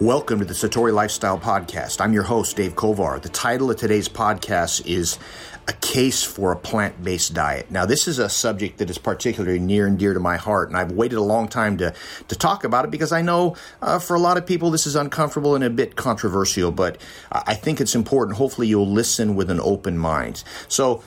[0.00, 2.00] Welcome to the Satori Lifestyle Podcast.
[2.00, 3.22] I'm your host, Dave Kovar.
[3.22, 5.20] The title of today's podcast is
[5.68, 7.70] A Case for a Plant Based Diet.
[7.70, 10.76] Now, this is a subject that is particularly near and dear to my heart, and
[10.76, 11.94] I've waited a long time to,
[12.26, 14.96] to talk about it because I know uh, for a lot of people this is
[14.96, 17.00] uncomfortable and a bit controversial, but
[17.30, 18.36] I think it's important.
[18.36, 20.42] Hopefully, you'll listen with an open mind.
[20.66, 21.04] So,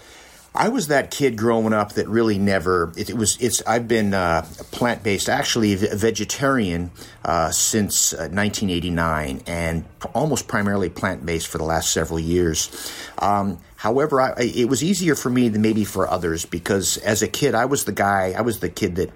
[0.56, 2.92] I was that kid growing up that really never.
[2.98, 3.38] It, it was.
[3.40, 3.62] It's.
[3.68, 6.92] I've been uh, plant based, actually vegetarian
[7.24, 12.92] uh, since uh, 1989, and almost primarily plant based for the last several years.
[13.20, 17.28] Um, however, I, it was easier for me than maybe for others because as a
[17.28, 18.34] kid, I was the guy.
[18.36, 19.12] I was the kid that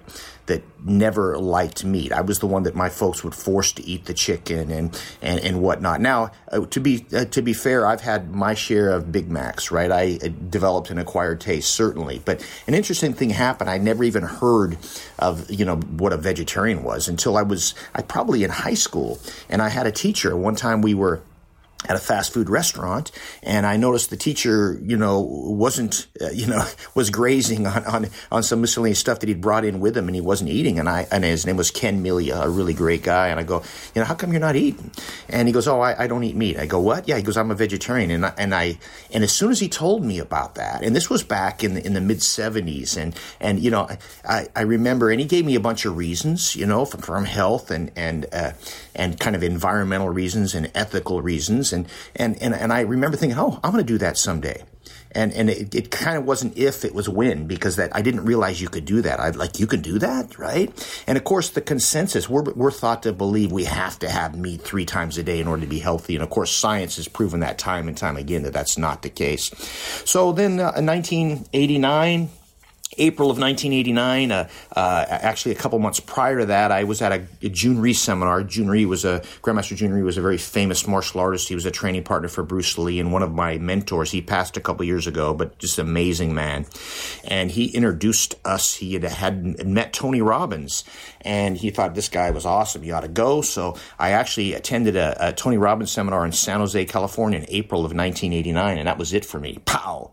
[0.46, 2.12] that never liked meat.
[2.12, 5.40] I was the one that my folks would force to eat the chicken and and,
[5.40, 6.00] and whatnot.
[6.00, 9.70] Now, uh, to be uh, to be fair, I've had my share of Big Macs.
[9.70, 13.70] Right, I uh, developed an acquired taste certainly, but an interesting thing happened.
[13.70, 14.78] I never even heard
[15.18, 19.20] of you know what a vegetarian was until I was I probably in high school,
[19.48, 20.36] and I had a teacher.
[20.36, 21.22] One time we were
[21.88, 23.10] at a fast food restaurant
[23.42, 28.06] and I noticed the teacher, you know, wasn't, uh, you know, was grazing on, on,
[28.30, 30.78] on some miscellaneous stuff that he'd brought in with him and he wasn't eating.
[30.78, 33.28] And I, and his name was Ken Milia, a really great guy.
[33.28, 33.62] And I go,
[33.94, 34.90] you know, how come you're not eating?
[35.28, 36.58] And he goes, oh, I, I don't eat meat.
[36.58, 37.08] I go, what?
[37.08, 37.16] Yeah.
[37.16, 38.10] He goes, I'm a vegetarian.
[38.10, 38.78] And I, and I,
[39.10, 41.84] and as soon as he told me about that, and this was back in the,
[41.84, 43.88] in the mid seventies and, and, you know,
[44.24, 47.24] I, I remember, and he gave me a bunch of reasons, you know, from, from
[47.24, 48.52] health and, and, uh,
[48.94, 51.71] and kind of environmental reasons and ethical reasons.
[51.72, 54.62] And, and, and, and I remember thinking, oh, I'm going to do that someday.
[55.14, 58.24] And, and it, it kind of wasn't if, it was when, because that I didn't
[58.24, 59.20] realize you could do that.
[59.20, 61.02] I like, you can do that, right?
[61.06, 64.62] And of course, the consensus, we're, we're thought to believe we have to have meat
[64.62, 66.14] three times a day in order to be healthy.
[66.14, 69.10] And of course, science has proven that time and time again that that's not the
[69.10, 69.50] case.
[70.06, 72.30] So then, uh, in 1989,
[72.98, 77.12] April of 1989, uh, uh, actually a couple months prior to that, I was at
[77.12, 78.42] a, a Jhoon Rhee seminar.
[78.42, 81.48] Jhoon Rhee was a, Grandmaster Jhoon Rhee was a very famous martial artist.
[81.48, 84.10] He was a training partner for Bruce Lee and one of my mentors.
[84.10, 86.66] He passed a couple years ago, but just an amazing man.
[87.24, 88.74] And he introduced us.
[88.74, 90.84] He had, had met Tony Robbins
[91.22, 92.84] and he thought this guy was awesome.
[92.84, 93.42] You ought to go.
[93.42, 97.80] So I actually attended a, a Tony Robbins seminar in San Jose, California in April
[97.80, 99.58] of 1989, and that was it for me.
[99.64, 100.10] Pow!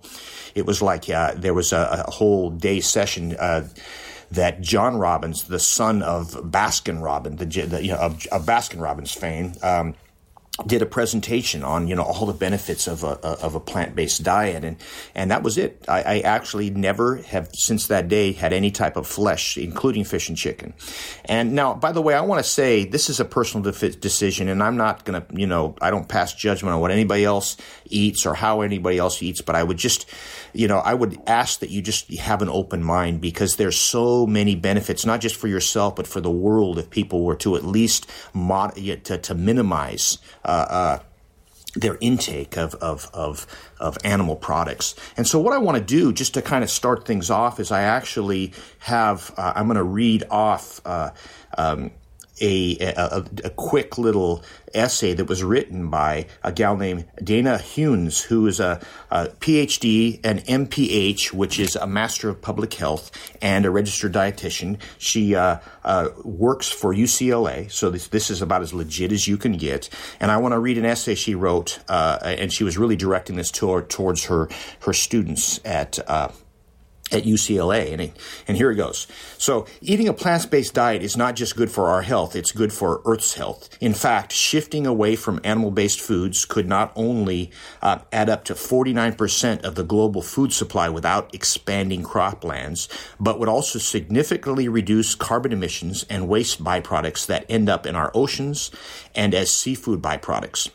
[0.55, 3.35] It was like uh, there was a, a, whole day session.
[3.37, 3.67] Uh,
[4.31, 8.79] that John Robbins, the son of Baskin Robbins, the, the you know, of, of Baskin
[8.79, 9.95] Robbins fame, um,
[10.65, 14.23] did a presentation on you know all the benefits of a of a plant based
[14.23, 14.77] diet and
[15.15, 15.83] and that was it.
[15.87, 20.29] I, I, actually never have since that day had any type of flesh, including fish
[20.29, 20.73] and chicken.
[21.25, 24.47] And now, by the way, I want to say this is a personal de- decision,
[24.47, 28.25] and I'm not to you know I don't pass judgment on what anybody else eats
[28.25, 30.09] or how anybody else eats, but I would just
[30.53, 34.25] you know I would ask that you just have an open mind because there's so
[34.25, 37.63] many benefits, not just for yourself but for the world if people were to at
[37.63, 40.99] least mod- to, to minimize uh, uh,
[41.75, 43.45] their intake of, of, of,
[43.79, 44.95] of, animal products.
[45.15, 47.71] And so, what I want to do, just to kind of start things off, is
[47.71, 51.11] I actually have, uh, I'm going to read off uh,
[51.57, 51.91] um,
[52.41, 58.23] a, a, a, quick little essay that was written by a gal named Dana Hunnes,
[58.23, 58.79] who is a,
[59.11, 63.11] a PhD and MPH, which is a Master of Public Health
[63.41, 64.79] and a registered dietitian.
[64.97, 69.37] She uh, uh, works for UCLA, so this, this is about as legit as you
[69.37, 69.89] can get.
[70.19, 73.35] And I want to read an essay she wrote, uh, and she was really directing
[73.35, 74.49] this toward, towards her
[74.81, 76.29] her students at uh,
[77.11, 77.93] at UCLA.
[77.93, 78.11] And,
[78.47, 79.07] and here it goes.
[79.37, 82.71] So, eating a plant based diet is not just good for our health, it's good
[82.71, 83.69] for Earth's health.
[83.81, 88.53] In fact, shifting away from animal based foods could not only uh, add up to
[88.53, 92.87] 49% of the global food supply without expanding croplands,
[93.19, 98.11] but would also significantly reduce carbon emissions and waste byproducts that end up in our
[98.13, 98.71] oceans
[99.15, 100.69] and as seafood byproducts.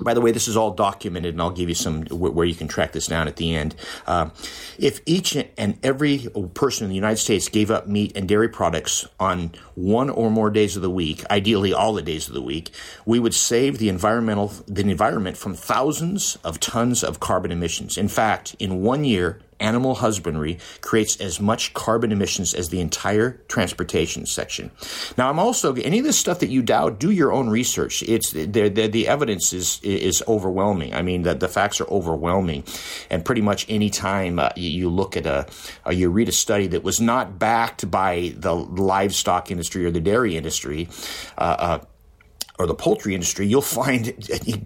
[0.00, 2.66] By the way, this is all documented, and I'll give you some where you can
[2.66, 3.74] track this down at the end.
[4.06, 4.30] Uh,
[4.78, 9.06] if each and every person in the United States gave up meat and dairy products
[9.20, 12.70] on one or more days of the week, ideally all the days of the week,
[13.04, 17.98] we would save the environmental the environment from thousands of tons of carbon emissions.
[17.98, 23.40] In fact, in one year, animal husbandry creates as much carbon emissions as the entire
[23.48, 24.70] transportation section.
[25.16, 28.02] Now, I'm also any of this stuff that you doubt, do your own research.
[28.02, 30.94] It's the, the, the evidence is is overwhelming.
[30.94, 32.64] I mean, the, the facts are overwhelming,
[33.10, 35.46] and pretty much any time uh, you, look at a
[35.86, 40.00] or you read a study that was not backed by the livestock industry or the
[40.00, 40.88] dairy industry.
[41.38, 41.78] Uh, uh,
[42.58, 44.14] or the poultry industry, you'll find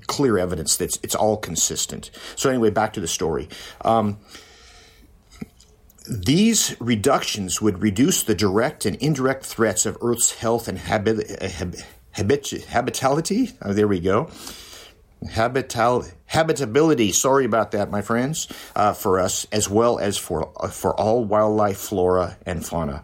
[0.06, 2.10] clear evidence that it's all consistent.
[2.34, 3.48] So anyway, back to the story.
[3.82, 4.18] Um,
[6.08, 11.28] these reductions would reduce the direct and indirect threats of Earth's health and habit,
[12.12, 13.52] habit- habitability.
[13.62, 14.30] Oh, there we go.
[15.24, 17.12] Habital- habitability.
[17.12, 18.48] Sorry about that, my friends.
[18.74, 23.02] Uh, for us, as well as for uh, for all wildlife, flora and fauna.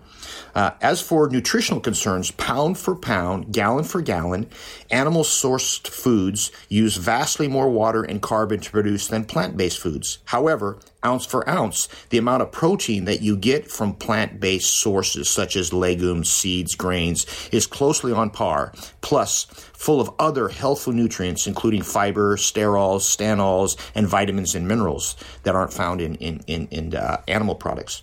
[0.54, 4.48] Uh, as for nutritional concerns, pound for pound, gallon for gallon,
[4.90, 10.18] animal sourced foods use vastly more water and carbon to produce than plant based foods.
[10.26, 15.28] However, ounce for ounce, the amount of protein that you get from plant based sources
[15.28, 21.46] such as legumes, seeds, grains is closely on par, plus full of other healthful nutrients,
[21.46, 26.94] including fiber, sterols, stanols, and vitamins and minerals that aren't found in, in, in, in
[26.94, 28.02] uh, animal products.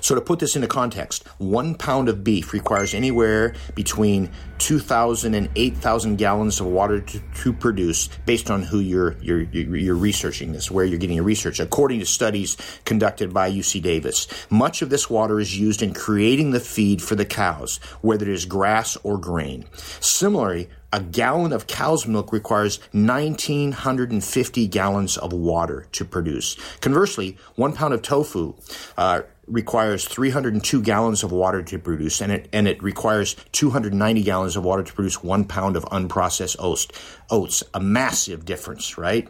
[0.00, 5.48] So to put this into context, one pound of beef requires anywhere between 2,000 and
[5.54, 10.70] 8,000 gallons of water to, to, produce based on who you're, you're, you're researching this,
[10.70, 14.28] where you're getting your research, according to studies conducted by UC Davis.
[14.50, 18.32] Much of this water is used in creating the feed for the cows, whether it
[18.32, 19.64] is grass or grain.
[20.00, 26.56] Similarly, a gallon of cow's milk requires 1950 gallons of water to produce.
[26.80, 28.54] Conversely, one pound of tofu
[28.96, 34.56] uh, requires 302 gallons of water to produce, and it and it requires 290 gallons
[34.56, 36.88] of water to produce one pound of unprocessed oats.
[37.30, 39.28] Oats, a massive difference, right?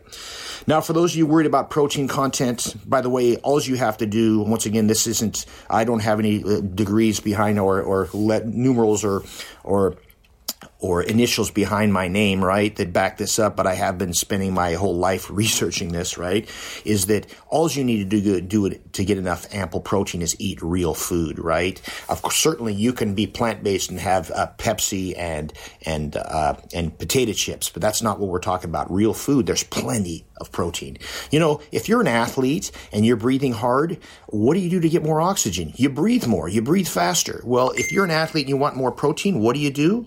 [0.67, 3.97] Now, for those of you worried about protein content, by the way, all you have
[3.99, 5.47] to do, once again, this isn't.
[5.69, 9.23] I don't have any uh, degrees behind or or let numerals or
[9.65, 9.97] or
[10.81, 14.55] or initials behind my name, right, that back this up, but I have been spending
[14.55, 16.49] my whole life researching this, right,
[16.85, 20.37] is that all you need to do, do it to get enough ample protein is
[20.39, 21.81] eat real food, right?
[22.09, 25.53] Of course, certainly you can be plant-based and have uh, Pepsi and,
[25.85, 28.89] and, uh, and potato chips, but that's not what we're talking about.
[28.91, 30.99] Real food, there's plenty of protein.
[31.33, 33.99] You know, if you're an athlete and you're breathing hard,
[34.29, 35.73] what do you do to get more oxygen?
[35.75, 37.43] You breathe more, you breathe faster.
[37.45, 40.07] Well, if you're an athlete and you want more protein, what do you do?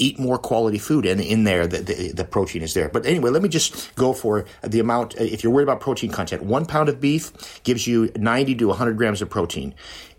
[0.00, 2.88] Eat more quality food, and in there the, the, the, protein is there.
[2.88, 5.14] But anyway, let me just go for the amount.
[5.16, 8.96] If you're worried about protein content, one pound of beef gives you 90 to 100
[8.96, 9.74] grams of protein,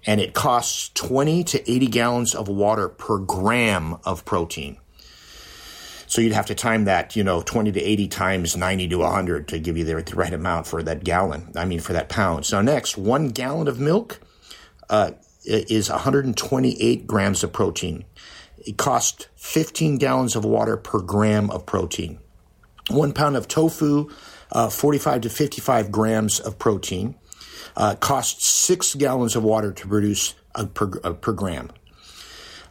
[0.05, 4.77] and it costs 20 to 80 gallons of water per gram of protein.
[6.05, 9.47] So you'd have to time that, you know, 20 to 80 times 90 to 100
[9.47, 11.53] to give you the, the right amount for that gallon.
[11.55, 12.45] I mean, for that pound.
[12.45, 14.19] So next, one gallon of milk
[14.89, 15.11] uh,
[15.45, 18.03] is 128 grams of protein.
[18.65, 22.19] It costs 15 gallons of water per gram of protein.
[22.89, 24.09] One pound of tofu,
[24.51, 27.15] uh, 45 to 55 grams of protein,
[27.75, 31.71] uh, costs six gallons of water to produce uh, per, uh, per gram.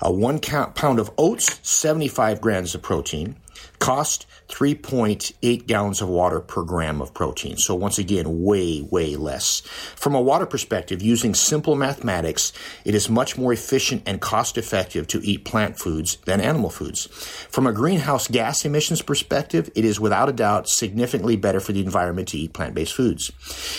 [0.04, 3.36] Uh, one count, pound of oats, 75 grams of protein,
[3.80, 7.56] cost 3.8 gallons of water per gram of protein.
[7.56, 9.60] So once again, way, way less.
[9.96, 12.52] From a water perspective, using simple mathematics,
[12.84, 17.06] it is much more efficient and cost effective to eat plant foods than animal foods.
[17.50, 21.82] From a greenhouse gas emissions perspective, it is without a doubt significantly better for the
[21.82, 23.32] environment to eat plant-based foods.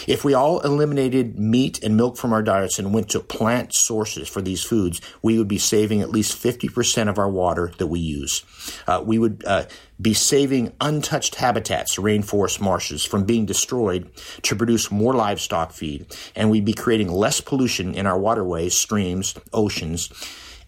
[0.08, 4.28] If we all eliminated meat and milk from our diets and went to plant sources
[4.28, 8.00] for these foods, we would be saving at least 50% of our water that we
[8.00, 8.44] use.
[8.88, 9.66] Uh, we would uh,
[10.02, 14.10] be saving untouched habitats, rainforest marshes, from being destroyed
[14.42, 16.06] to produce more livestock feed,
[16.36, 20.10] and we'd be creating less pollution in our waterways, streams, oceans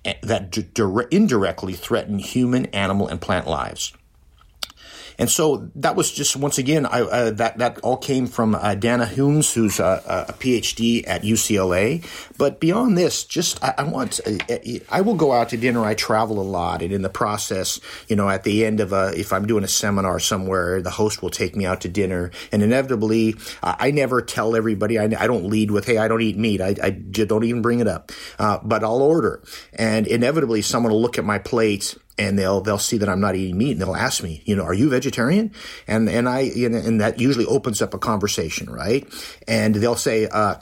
[0.06, 0.68] eh, that d-
[1.12, 3.94] indirectly threaten human, animal, and plant lives.
[5.18, 8.76] And so that was just once again I, uh, that that all came from uh,
[8.76, 12.06] Dana Hunnes, who's a, a, PhD at UCLA.
[12.38, 15.84] But beyond this, just I, I want uh, I will go out to dinner.
[15.84, 19.14] I travel a lot, and in the process, you know, at the end of a
[19.16, 22.64] if I'm doing a seminar somewhere, the host will take me out to dinner, and
[22.64, 25.00] inevitably, I never tell everybody.
[25.00, 27.80] I, I don't lead with, "Hey, I don't eat meat." I, I don't even bring
[27.80, 29.44] it up, uh, but I'll order,
[29.74, 33.36] and inevitably, someone will look at my plate and they'll they'll see that I'm not
[33.36, 35.52] eating meat and they'll ask me, you know, are you vegetarian?
[35.88, 39.08] And and I and that usually opens up a conversation, right?
[39.48, 40.56] And they'll say, uh,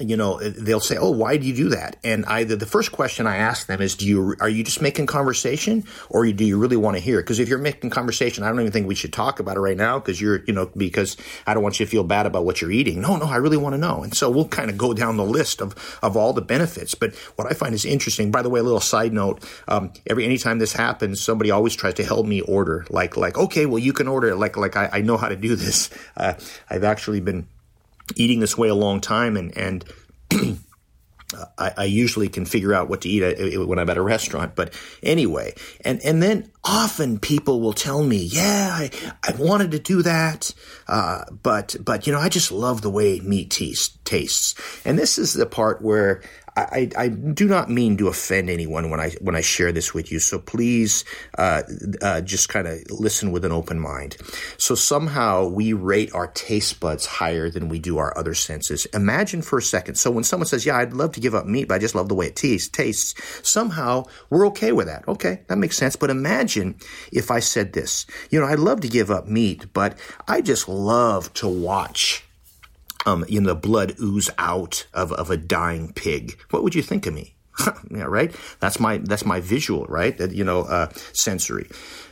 [0.00, 3.26] you know, they'll say, "Oh, why do you do that?" And either the first question
[3.26, 6.76] I ask them is, "Do you are you just making conversation, or do you really
[6.76, 9.40] want to hear?" Because if you're making conversation, I don't even think we should talk
[9.40, 12.04] about it right now because you're, you know, because I don't want you to feel
[12.04, 13.00] bad about what you're eating.
[13.00, 15.24] No, no, I really want to know, and so we'll kind of go down the
[15.24, 16.94] list of of all the benefits.
[16.94, 18.30] But what I find is interesting.
[18.30, 21.94] By the way, a little side note: um, every anytime this happens, somebody always tries
[21.94, 22.86] to help me order.
[22.90, 24.34] Like, like, okay, well, you can order.
[24.34, 25.90] Like, like I, I know how to do this.
[26.16, 26.34] Uh,
[26.70, 27.46] I've actually been
[28.16, 29.84] eating this way a long time and and
[31.58, 34.54] I, I, usually can figure out what to eat when I'm at a restaurant.
[34.54, 38.90] But anyway, and, and then often people will tell me, yeah, I,
[39.22, 40.54] I wanted to do that.
[40.86, 43.50] Uh, but, but, you know, I just love the way meat
[44.04, 44.54] tastes.
[44.84, 46.22] And this is the part where
[46.56, 50.12] I, I, do not mean to offend anyone when I when I share this with
[50.12, 50.20] you.
[50.20, 51.04] So please,
[51.36, 51.62] uh,
[52.00, 54.16] uh, just kind of listen with an open mind.
[54.56, 58.86] So somehow we rate our taste buds higher than we do our other senses.
[58.86, 59.96] Imagine for a second.
[59.96, 62.08] So when someone says, "Yeah, I'd love to give up meat, but I just love
[62.08, 65.08] the way it tastes," tastes somehow we're okay with that.
[65.08, 65.96] Okay, that makes sense.
[65.96, 66.76] But imagine
[67.12, 68.06] if I said this.
[68.30, 72.24] You know, I'd love to give up meat, but I just love to watch
[73.06, 76.38] um, you know, the blood ooze out of, of a dying pig.
[76.50, 77.34] What would you think of me?
[77.90, 78.34] yeah, right.
[78.60, 80.16] That's my that's my visual, right?
[80.18, 81.68] That, you know, uh, sensory.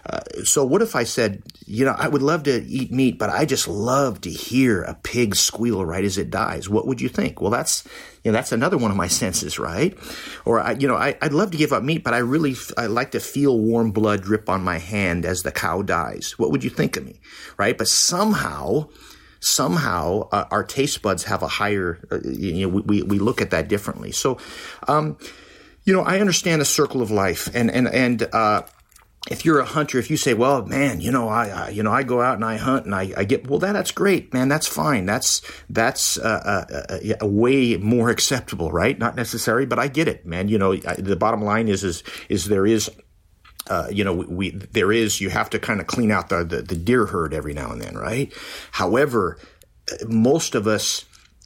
[0.09, 3.31] Uh, so what if I said, you know, I would love to eat meat, but
[3.31, 6.69] I just love to hear a pig squeal right as it dies.
[6.69, 7.41] What would you think?
[7.41, 7.85] Well, that's
[8.23, 9.97] you know that's another one of my senses, right?
[10.45, 12.87] Or I, you know, I, would love to give up meat, but I really I
[12.87, 16.39] like to feel warm blood drip on my hand as the cow dies.
[16.39, 17.21] What would you think of me,
[17.59, 17.77] right?
[17.77, 18.89] But somehow
[19.43, 23.51] somehow uh, our taste buds have a higher, uh, you know, we, we look at
[23.51, 24.13] that differently.
[24.13, 24.39] So,
[24.89, 25.19] um,
[25.85, 28.63] you know, I understand the circle of life and, and, and, uh,
[29.31, 31.93] if you're a hunter, if you say, "Well, man, you know, I, I, you know,
[31.93, 34.49] I go out and I hunt and I, I get," well, that that's great, man.
[34.49, 35.07] That's fine.
[35.07, 38.99] That's that's uh, uh, uh, way more acceptable, right?
[38.99, 40.49] Not necessary, but I get it, man.
[40.49, 42.91] You know, the bottom line is is is there is
[43.69, 46.45] uh, you know, we, we, there is you have to kind of clean out the,
[46.45, 48.33] the, the deer herd every now and then, right?
[48.73, 49.39] However,
[50.07, 51.05] most of us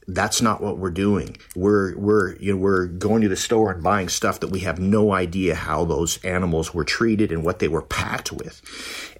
[0.09, 1.37] that's not what we're doing.
[1.57, 4.79] We're we're you know we're going to the store and buying stuff that we have
[4.79, 8.63] no idea how those animals were treated and what they were packed with.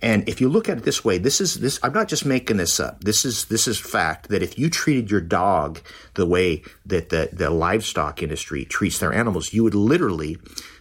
[0.01, 2.59] And if you look at it this way, this is this I'm not just making
[2.59, 3.03] this up.
[3.03, 5.81] This is this is fact that if you treated your dog
[6.15, 10.39] the way that the the livestock industry treats their animals, you would literally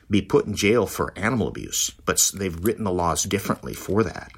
[0.10, 4.32] be put in jail for animal abuse, but they've written the laws differently for that.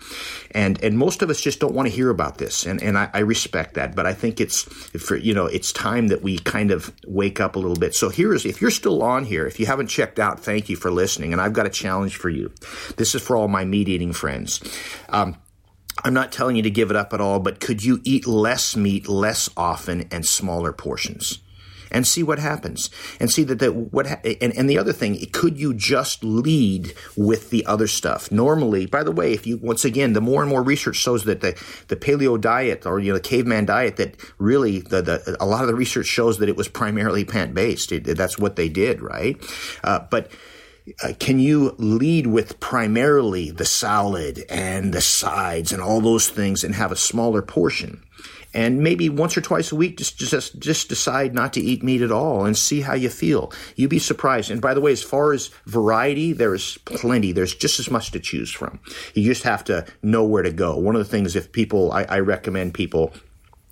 [0.52, 3.10] And and most of us just don't want to hear about this, and and I,
[3.14, 6.72] I respect that, but I think it's for you know it's time that we kind
[6.72, 7.96] of wake up a little bit.
[7.96, 10.76] So here is if you're still on here, if you haven't checked out, thank you
[10.76, 12.52] for listening, and I've got a challenge for you.
[12.96, 14.62] This is for all my meat eating friends.
[15.10, 15.38] Um,
[16.04, 18.76] I'm not telling you to give it up at all, but could you eat less
[18.76, 21.40] meat less often and smaller portions?
[21.92, 22.90] And see what happens.
[23.20, 26.94] And see that, that what ha- and, and the other thing could you just lead
[27.16, 28.32] with the other stuff?
[28.32, 31.42] Normally by the way if you once again the more and more research shows that
[31.42, 35.46] the, the paleo diet or you know the caveman diet that really the, the a
[35.46, 39.02] lot of the research shows that it was primarily plant based that's what they did
[39.02, 39.38] right?
[39.84, 40.32] Uh, but
[41.04, 46.64] uh, can you lead with primarily the salad and the sides and all those things
[46.64, 48.02] and have a smaller portion
[48.54, 52.02] and maybe once or twice a week just just just decide not to eat meat
[52.02, 53.52] at all and see how you feel.
[53.76, 54.52] You'd be surprised.
[54.52, 57.32] And by the way as far as variety there's plenty.
[57.32, 58.80] There's just as much to choose from.
[59.14, 60.78] You just have to know where to go.
[60.78, 63.14] One of the things if people i, I recommend people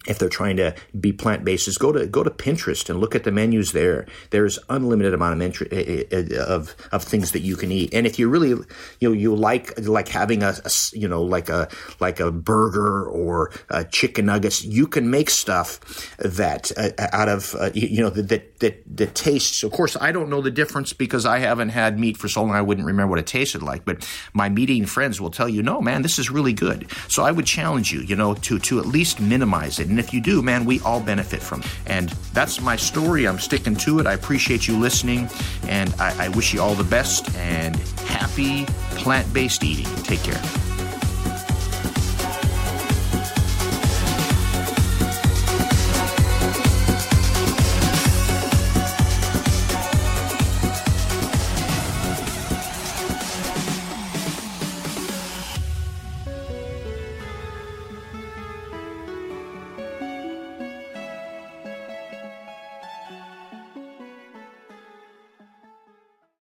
[0.08, 3.16] if they're trying to be plant based is go to go to Pinterest and look
[3.16, 4.06] at the menus there.
[4.30, 7.94] There's unlimited amount of eh, eh, eh, of of things that you can eat.
[7.94, 11.50] And if you really you know you like like having a, a you know like
[11.50, 11.68] a
[12.00, 17.56] like a burger or a chicken nuggets, you can make stuff that uh, out of
[17.56, 19.64] uh, you know that that that tastes.
[19.64, 22.52] Of course, I don't know the difference because I haven't had meat for so long.
[22.52, 23.86] I wouldn't remember what it tasted like.
[23.86, 26.90] But my meat eating friends will tell you, no, man, this is really good.
[27.08, 29.88] So I would challenge you, you know, to to at least minimize it.
[29.96, 31.68] And if you do, man, we all benefit from it.
[31.86, 33.26] And that's my story.
[33.30, 34.06] I'm sticking to it.
[34.06, 35.30] I appreciate you listening,
[35.70, 38.66] and I, I wish you all the best and happy
[38.98, 39.86] plant based eating.
[40.04, 40.75] Take care.